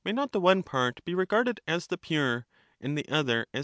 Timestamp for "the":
0.31-0.41, 1.85-1.95, 2.97-3.07